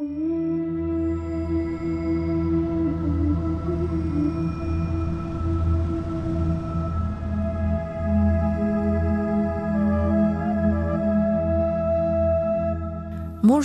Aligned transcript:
Bonjour 0.00 0.14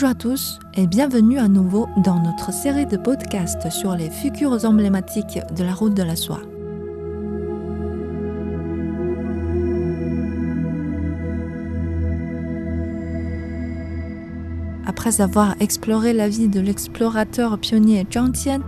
à 0.09 0.16
tous 0.16 0.57
et 0.73 0.88
bienvenue 0.88 1.38
à 1.38 1.48
nouveau 1.48 1.88
dans 1.98 2.20
notre 2.20 2.52
série 2.52 2.88
de 2.88 2.97
podcasts 2.97 3.70
sur 3.70 3.95
les 3.95 4.09
figures 4.09 4.65
emblématiques 4.65 5.38
de 5.55 5.63
la 5.63 5.75
route 5.75 5.93
de 5.93 6.02
la 6.02 6.15
soie. 6.15 6.41
Après 14.96 15.21
avoir 15.21 15.56
exploré 15.60 16.14
la 16.14 16.29
vie 16.29 16.47
de 16.47 16.60
l'explorateur 16.60 17.57
pionnier 17.57 18.06
Zhang 18.14 18.32
Tian, 18.32 18.60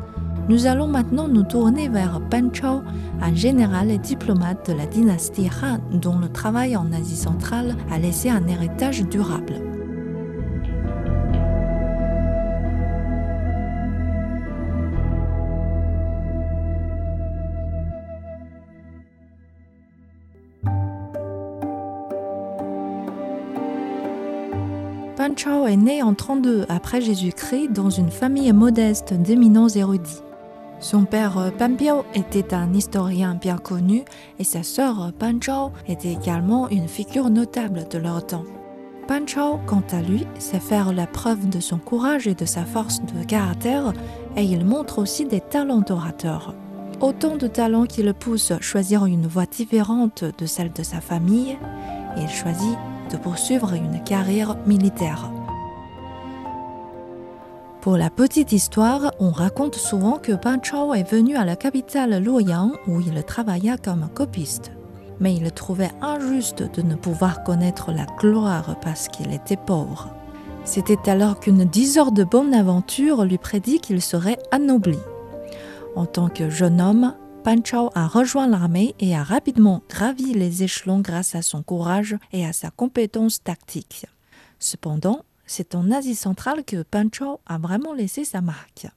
nous 0.50 0.66
allons 0.66 0.88
maintenant 0.88 1.28
nous 1.28 1.44
tourner 1.44 1.88
vers 1.88 2.20
Pan 2.32 2.50
Chao, 2.52 2.82
un 3.22 3.36
général 3.36 3.92
et 3.92 4.00
diplomate 4.00 4.68
de 4.68 4.76
la 4.76 4.88
dynastie 4.88 5.48
Han 5.62 5.78
dont 5.92 6.18
le 6.18 6.30
travail 6.30 6.76
en 6.76 6.92
Asie 6.92 7.16
centrale 7.16 7.76
a 7.92 8.00
laissé 8.00 8.32
un 8.32 8.48
héritage 8.48 9.04
durable. 9.04 9.75
Pan 25.26 25.36
Chao 25.36 25.66
est 25.66 25.76
né 25.76 26.04
en 26.04 26.14
32 26.14 26.68
après 26.70 27.02
Jésus-Christ 27.02 27.70
dans 27.72 27.90
une 27.90 28.12
famille 28.12 28.54
modeste 28.54 29.12
d'éminents 29.16 29.70
érudits. 29.70 30.22
Son 30.80 31.06
père 31.06 31.52
Pan 31.58 31.74
Piao 31.74 32.06
était 32.14 32.54
un 32.54 32.72
historien 32.76 33.34
bien 33.34 33.58
connu 33.58 34.04
et 34.38 34.44
sa 34.44 34.62
sœur 34.62 35.12
Pan 35.18 35.34
Chao 35.42 35.72
était 35.88 36.14
également 36.14 36.70
une 36.70 36.88
figure 36.88 37.32
notable 37.32 37.88
de 37.90 37.98
leur 37.98 38.24
temps. 38.24 38.44
Pan 39.08 39.26
Chao, 39.26 39.58
quant 39.66 39.82
à 39.92 40.04
lui, 40.04 40.28
sait 40.38 40.60
faire 40.60 40.94
la 40.94 41.08
preuve 41.08 41.50
de 41.50 41.60
son 41.60 41.80
courage 41.80 42.28
et 42.28 42.36
de 42.36 42.46
sa 42.46 42.64
force 42.64 43.02
de 43.02 43.24
caractère 43.26 43.94
et 44.38 44.44
il 44.44 44.64
montre 44.64 45.00
aussi 45.00 45.26
des 45.26 45.42
talents 45.42 45.82
d'orateur. 45.82 46.54
Autant 47.02 47.36
de 47.36 47.48
talents 47.48 47.88
qui 47.88 48.04
le 48.04 48.14
poussent 48.14 48.52
à 48.52 48.62
choisir 48.62 49.06
une 49.08 49.26
voie 49.26 49.48
différente 49.48 50.24
de 50.38 50.46
celle 50.46 50.72
de 50.72 50.84
sa 50.84 51.02
famille, 51.02 51.58
il 52.16 52.30
choisit 52.30 52.78
de 53.12 53.18
poursuivre 53.18 53.74
une 53.74 54.04
carrière 54.04 54.56
militaire. 54.66 55.30
Pour 57.82 57.98
la 57.98 58.10
petite 58.10 58.52
histoire, 58.52 59.12
on 59.20 59.30
raconte 59.30 59.76
souvent 59.76 60.18
que 60.18 60.32
Pan 60.32 60.58
Chao 60.62 60.96
est 60.96 61.08
venu 61.10 61.36
à 61.36 61.46
la 61.46 61.56
capitale 61.56 62.20
Luoyang 62.20 62.72
où 62.88 63.00
il 63.00 63.24
travailla 63.24 63.78
comme 63.78 64.10
copiste. 64.14 64.72
Mais 65.20 65.36
il 65.36 65.52
trouvait 65.52 65.92
injuste 66.02 66.64
de 66.64 66.82
ne 66.82 66.96
pouvoir 66.96 67.44
connaître 67.44 67.92
la 67.92 68.08
gloire 68.20 68.76
parce 68.82 69.08
qu'il 69.08 69.32
était 69.32 69.56
pauvre. 69.56 70.10
C'était 70.64 71.10
alors 71.10 71.40
qu'une 71.40 71.64
dix 71.64 72.00
de 72.12 72.24
bonne 72.24 72.56
aventure 72.56 73.24
lui 73.24 73.38
prédit 73.38 73.80
qu'il 73.80 74.02
serait 74.02 74.40
anobli. 74.52 74.98
En 75.96 76.08
tant 76.08 76.28
que 76.28 76.50
jeune 76.50 76.82
homme, 76.82 77.14
Pan 77.46 77.62
Chao 77.64 77.92
a 77.94 78.08
rejoint 78.08 78.48
l'armée 78.48 78.96
et 79.00 79.16
a 79.16 79.22
rapidement 79.22 79.84
gravi 79.88 80.34
les 80.34 80.64
échelons 80.64 81.00
grâce 81.00 81.36
à 81.36 81.44
son 81.44 81.62
courage 81.62 82.18
et 82.34 82.44
à 82.44 82.54
sa 82.54 82.72
compétence 82.72 83.44
tactique. 83.44 84.08
Cependant, 84.58 85.20
c'est 85.46 85.76
en 85.76 85.92
Asie 85.92 86.16
centrale 86.16 86.64
que 86.64 86.82
Pan 86.82 87.06
Chao 87.12 87.40
a 87.46 87.60
vraiment 87.60 87.94
laissé 87.94 88.26
sa 88.26 88.42
marque. 88.42 88.88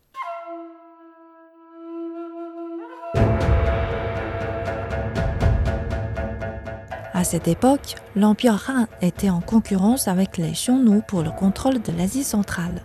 À 7.12 7.24
cette 7.24 7.48
époque, 7.48 7.96
l'Empire 8.16 8.64
Han 8.70 8.86
était 9.02 9.28
en 9.28 9.42
concurrence 9.42 10.08
avec 10.08 10.38
les 10.38 10.52
Xiongnu 10.52 11.02
pour 11.06 11.22
le 11.22 11.32
contrôle 11.32 11.82
de 11.82 11.92
l'Asie 11.92 12.24
centrale. 12.24 12.80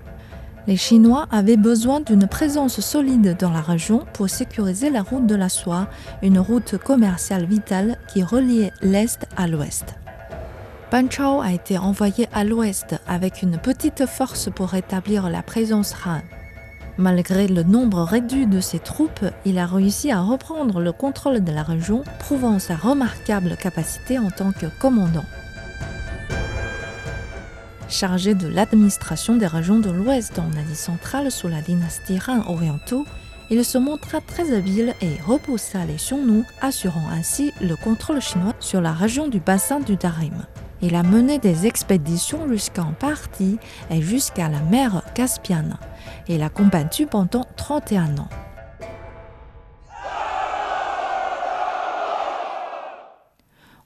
Les 0.66 0.78
Chinois 0.78 1.28
avaient 1.30 1.58
besoin 1.58 2.00
d'une 2.00 2.26
présence 2.26 2.80
solide 2.80 3.36
dans 3.38 3.52
la 3.52 3.60
région 3.60 4.06
pour 4.14 4.30
sécuriser 4.30 4.90
la 4.90 5.02
route 5.02 5.28
de 5.28 5.36
la 5.36 5.50
soie, 5.50 5.88
une 6.22 6.40
route 6.40 6.78
commerciale 6.78 7.46
vitale 7.46 7.98
qui 8.08 8.24
reliait 8.24 8.72
l'Est 8.82 9.28
à 9.36 9.48
l'Ouest. 9.48 9.96
Pan 10.90 11.10
Chao 11.10 11.42
a 11.42 11.52
été 11.52 11.78
envoyé 11.78 12.30
à 12.34 12.46
l'Ouest 12.46 12.96
avec 13.08 13.42
une 13.42 13.58
petite 13.58 14.06
force 14.06 14.50
pour 14.56 14.70
rétablir 14.70 15.30
la 15.30 15.42
présence 15.42 15.96
Han. 16.06 16.22
Malgré 16.98 17.48
le 17.48 17.64
nombre 17.64 18.04
réduit 18.04 18.48
de 18.48 18.62
ses 18.62 18.80
troupes, 18.80 19.26
il 19.46 19.58
a 19.58 19.66
réussi 19.66 20.12
à 20.12 20.22
reprendre 20.22 20.80
le 20.80 20.94
contrôle 20.94 21.44
de 21.44 21.52
la 21.52 21.64
région, 21.64 22.04
prouvant 22.20 22.60
sa 22.60 22.76
remarquable 22.76 23.58
capacité 23.58 24.18
en 24.18 24.30
tant 24.30 24.52
que 24.54 24.68
commandant 24.80 25.26
chargé 27.94 28.34
de 28.34 28.48
l'administration 28.48 29.38
des 29.38 29.48
régions 29.48 29.80
de 29.80 29.92
l'Ouest 29.92 30.40
en 30.40 30.50
Asie 30.58 30.76
centrale 30.76 31.32
sous 31.32 31.48
la 31.48 31.62
dynastie 31.62 32.20
Han 32.28 32.42
orientaux, 32.48 33.06
il 33.52 33.64
se 33.64 33.78
montra 33.78 34.20
très 34.20 34.52
habile 34.52 34.96
et 35.02 35.22
repoussa 35.26 35.86
les 35.86 35.96
Xiongnu, 35.96 36.44
assurant 36.60 37.08
ainsi 37.12 37.54
le 37.62 37.76
contrôle 37.76 38.20
chinois 38.20 38.56
sur 38.60 38.82
la 38.82 38.94
région 38.94 39.28
du 39.28 39.40
bassin 39.40 39.80
du 39.80 39.96
Darim. 39.96 40.46
Il 40.82 40.96
a 40.96 41.04
mené 41.04 41.38
des 41.38 41.68
expéditions 41.68 42.50
jusqu'en 42.50 42.94
partie 42.94 43.60
et 43.92 44.02
jusqu'à 44.02 44.50
la 44.50 44.60
mer 44.60 45.04
Caspiane. 45.14 45.78
Il 46.28 46.42
a 46.42 46.50
combattu 46.50 47.06
pendant 47.06 47.46
31 47.58 48.18
ans. 48.18 48.30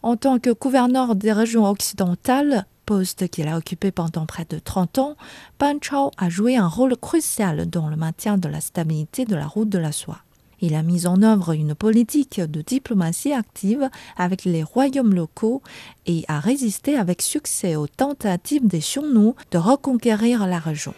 En 0.02 0.16
tant 0.16 0.40
que 0.40 0.52
gouverneur 0.52 1.16
des 1.16 1.34
régions 1.34 1.70
occidentales, 1.70 2.66
poste 2.88 3.28
qu'il 3.28 3.50
a 3.50 3.58
occupé 3.58 3.92
pendant 3.92 4.26
près 4.26 4.46
de 4.50 4.60
30 4.60 4.98
ans, 4.98 5.18
Pan 5.58 5.76
Chao 5.82 6.10
a 6.18 6.30
joué 6.30 6.56
un 6.56 6.70
rôle 6.70 6.96
crucial 6.96 7.70
dans 7.70 7.90
le 7.90 7.98
maintien 7.98 8.38
de 8.38 8.48
la 8.48 8.62
stabilité 8.62 9.26
de 9.26 9.36
la 9.36 9.46
route 9.46 9.68
de 9.68 9.78
la 9.78 9.92
soie. 9.92 10.20
Il 10.62 10.74
a 10.74 10.84
mis 10.84 11.06
en 11.06 11.22
œuvre 11.22 11.52
une 11.52 11.76
politique 11.76 12.40
de 12.40 12.62
diplomatie 12.62 13.34
active 13.34 13.90
avec 14.16 14.46
les 14.46 14.64
royaumes 14.64 15.14
locaux 15.14 15.62
et 16.06 16.24
a 16.30 16.40
résisté 16.40 16.98
avec 16.98 17.22
succès 17.22 17.76
aux 17.76 17.88
tentatives 17.88 18.66
des 18.66 18.80
Xiongnu 18.80 19.34
de 19.52 19.58
reconquérir 19.58 20.48
la 20.48 20.58
région. 20.58 20.94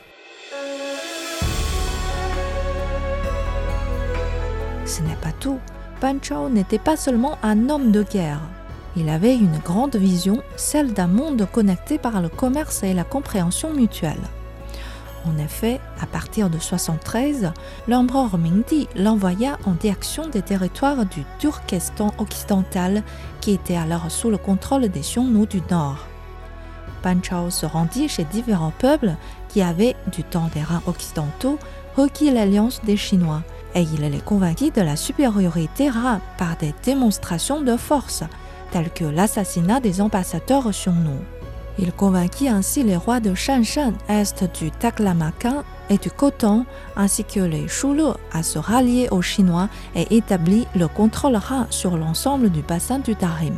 Ce 4.85 5.01
n'est 5.01 5.19
pas 5.21 5.33
tout. 5.39 5.59
Pan 5.99 6.17
Chao 6.21 6.49
n'était 6.49 6.77
pas 6.77 6.97
seulement 6.97 7.39
un 7.41 7.67
homme 7.69 7.91
de 7.91 8.03
guerre. 8.03 8.58
Il 8.95 9.09
avait 9.09 9.35
une 9.35 9.59
grande 9.59 9.95
vision, 9.95 10.41
celle 10.55 10.93
d'un 10.93 11.07
monde 11.07 11.47
connecté 11.51 11.97
par 11.97 12.21
le 12.21 12.29
commerce 12.29 12.83
et 12.83 12.93
la 12.93 13.03
compréhension 13.03 13.73
mutuelle. 13.73 14.19
En 15.25 15.37
effet, 15.37 15.79
à 16.01 16.05
partir 16.05 16.49
de 16.49 16.57
73, 16.57 17.51
l'empereur 17.87 18.37
Mingdi 18.37 18.87
l'envoya 18.95 19.57
en 19.65 19.73
direction 19.73 20.27
des 20.27 20.41
territoires 20.41 21.05
du 21.05 21.23
Turkestan 21.39 22.13
occidental 22.17 23.03
qui 23.41 23.51
était 23.51 23.75
alors 23.75 24.09
sous 24.09 24.29
le 24.29 24.37
contrôle 24.37 24.87
des 24.87 25.01
Xiongnu 25.01 25.45
du 25.45 25.61
Nord. 25.69 26.07
Pan 27.01 27.21
Chao 27.21 27.49
se 27.49 27.65
rendit 27.65 28.09
chez 28.09 28.23
différents 28.25 28.73
peuples 28.77 29.13
qui 29.49 29.61
avaient, 29.61 29.95
du 30.11 30.23
temps 30.23 30.49
des 30.53 30.63
reins 30.63 30.81
occidentaux, 30.87 31.59
requis 31.95 32.31
l'alliance 32.31 32.81
des 32.83 32.97
Chinois 32.97 33.43
et 33.75 33.81
il 33.81 34.01
les 34.01 34.19
convainquit 34.19 34.71
de 34.71 34.81
la 34.81 34.95
supériorité 34.95 35.89
rare 35.89 36.19
par 36.37 36.57
des 36.57 36.73
démonstrations 36.83 37.61
de 37.61 37.77
force 37.77 38.23
tels 38.71 38.91
que 38.91 39.05
l'assassinat 39.05 39.79
des 39.79 40.01
ambassadeurs 40.01 40.69
Xiongnu. 40.69 41.19
Il 41.81 41.93
convainquit 41.93 42.49
ainsi 42.49 42.83
les 42.83 42.97
rois 42.97 43.21
de 43.21 43.33
Shanshan, 43.33 43.93
est 44.09 44.43
du 44.59 44.69
Taklamakan 44.69 45.63
et 45.89 45.97
du 45.97 46.11
Khotan, 46.11 46.65
ainsi 46.97 47.23
que 47.23 47.39
les 47.39 47.67
Shulu 47.69 48.03
à 48.33 48.43
se 48.43 48.59
rallier 48.59 49.07
aux 49.11 49.21
Chinois 49.21 49.69
et 49.95 50.15
établit 50.15 50.67
le 50.75 50.87
contrôle 50.87 51.39
sur 51.69 51.95
l'ensemble 51.95 52.49
du 52.49 52.61
bassin 52.61 52.99
du 52.99 53.15
Tarim. 53.15 53.55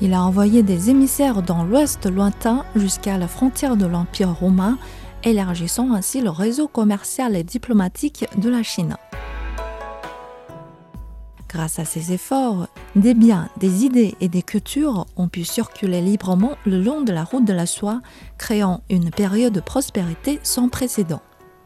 Il 0.00 0.14
a 0.14 0.22
envoyé 0.22 0.62
des 0.62 0.90
émissaires 0.90 1.42
dans 1.42 1.64
l'ouest 1.64 2.06
lointain 2.06 2.64
jusqu'à 2.74 3.18
la 3.18 3.28
frontière 3.28 3.76
de 3.76 3.86
l'Empire 3.86 4.32
romain, 4.32 4.78
élargissant 5.24 5.92
ainsi 5.92 6.22
le 6.22 6.30
réseau 6.30 6.68
commercial 6.68 7.36
et 7.36 7.44
diplomatique 7.44 8.26
de 8.36 8.48
la 8.48 8.62
Chine. 8.62 8.96
Grâce 11.48 11.78
à 11.78 11.86
ces 11.86 12.12
efforts, 12.12 12.68
des 12.94 13.14
biens, 13.14 13.48
des 13.56 13.86
idées 13.86 14.14
et 14.20 14.28
des 14.28 14.42
cultures 14.42 15.06
ont 15.16 15.28
pu 15.28 15.44
circuler 15.44 16.02
librement 16.02 16.56
le 16.66 16.78
long 16.78 17.00
de 17.00 17.12
la 17.12 17.24
route 17.24 17.46
de 17.46 17.54
la 17.54 17.64
soie, 17.64 18.02
créant 18.36 18.82
une 18.90 19.10
période 19.10 19.54
de 19.54 19.60
prospérité 19.60 20.40
sans 20.42 20.68
précédent. 20.68 21.22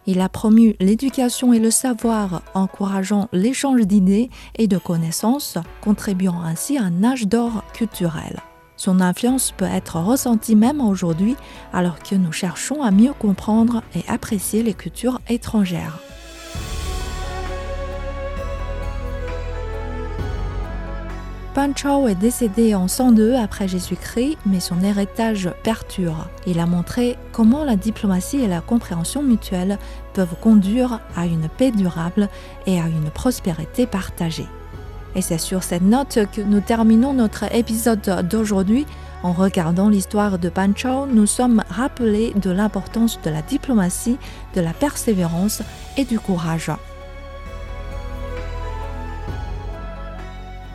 Il 0.06 0.20
a 0.20 0.29
promu 0.29 0.76
l'éducation 0.81 1.52
et 1.52 1.58
le 1.58 1.70
savoir, 1.70 2.43
encourageant 2.55 3.29
l'échange 3.32 3.82
d'idées 3.82 4.31
et 4.56 4.69
de 4.69 4.79
connaissances, 4.79 5.58
contribuant 5.81 6.40
ainsi 6.43 6.79
à 6.79 6.84
un 6.84 7.02
âge 7.02 7.26
d'or 7.26 7.64
culturel. 7.73 8.40
Son 8.76 9.00
influence 9.00 9.52
peut 9.56 9.64
être 9.64 10.00
ressentie 10.00 10.56
même 10.56 10.81
aujourd'hui 10.81 11.37
alors 11.73 11.99
que 12.00 12.17
nous 12.17 12.32
cherchons 12.32 12.82
à 12.82 12.90
mieux 12.90 13.12
comprendre 13.12 13.82
et 13.94 14.02
apprécier 14.08 14.62
les 14.62 14.75
cultures 14.75 15.20
étrangères. 15.29 16.00
Pan 21.54 21.75
Chao 21.75 22.08
est 22.08 22.14
décédé 22.14 22.75
en 22.75 22.88
102 22.88 23.34
après 23.34 23.69
Jésus-Christ, 23.69 24.38
mais 24.46 24.58
son 24.58 24.82
héritage 24.82 25.50
perdure. 25.62 26.28
Il 26.46 26.58
a 26.58 26.64
montré 26.64 27.19
comment 27.31 27.62
la 27.62 27.76
diplomatie 27.76 28.40
et 28.40 28.49
la 28.49 28.62
compréhension 28.62 29.22
mutuelle 29.22 29.78
peuvent 30.14 30.34
conduire 30.40 31.00
à 31.14 31.26
une 31.26 31.50
paix 31.50 31.70
durable 31.70 32.31
et 32.66 32.81
à 32.81 32.87
une 32.87 33.10
prospérité 33.10 33.84
partagée. 33.87 34.46
Et 35.14 35.20
c'est 35.20 35.37
sur 35.37 35.62
cette 35.62 35.82
note 35.82 36.20
que 36.34 36.40
nous 36.40 36.60
terminons 36.60 37.12
notre 37.12 37.55
épisode 37.55 38.26
d'aujourd'hui. 38.31 38.87
En 39.22 39.32
regardant 39.32 39.90
l'histoire 39.90 40.38
de 40.38 40.48
Pan 40.48 40.72
Chao, 40.75 41.05
nous 41.05 41.26
sommes 41.26 41.62
rappelés 41.69 42.32
de 42.34 42.50
l'importance 42.50 43.20
de 43.22 43.28
la 43.28 43.43
diplomatie, 43.43 44.16
de 44.56 44.62
la 44.62 44.72
persévérance 44.72 45.60
et 45.98 46.06
du 46.06 46.19
courage. 46.19 46.70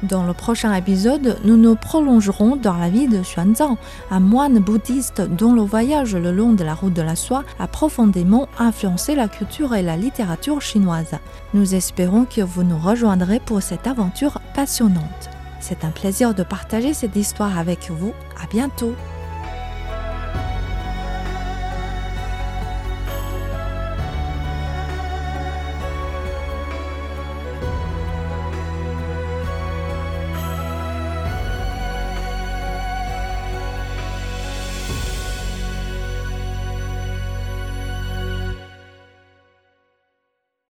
Dans 0.04 0.26
le 0.26 0.34
prochain 0.34 0.76
épisode, 0.76 1.38
nous 1.44 1.58
nous 1.58 1.76
prolongerons 1.76 2.56
dans 2.56 2.78
la 2.78 2.88
vie 2.88 3.08
de 3.08 3.22
Xuanzang, 3.22 3.78
un 4.12 4.20
moine 4.20 4.60
bouddhiste 4.60 5.22
dont 5.22 5.54
le 5.54 5.62
voyage 5.62 6.16
le 6.16 6.32
long 6.32 6.54
de 6.54 6.64
la 6.64 6.76
route 6.76 6.94
de 6.94 7.02
la 7.02 7.16
soie 7.16 7.44
a 7.58 7.68
profondément 7.68 8.48
influencé 8.60 9.16
la 9.16 9.28
culture 9.28 9.74
et 9.74 9.82
la 9.82 9.98
littérature 9.98 10.62
chinoise. 10.62 11.16
Nous 11.56 11.74
espérons 11.74 12.26
que 12.26 12.42
vous 12.42 12.64
nous 12.64 12.78
rejoindrez 12.78 13.40
pour 13.40 13.64
cette 13.64 13.88
aventure 13.88 14.40
passionnante. 14.54 15.30
C'est 15.60 15.84
un 15.84 15.90
plaisir 15.90 16.36
de 16.36 16.44
partager 16.44 16.94
cette 16.94 17.16
histoire 17.16 17.58
avec 17.58 17.90
vous. 17.90 18.14
À 18.40 18.46
bientôt! 18.48 18.94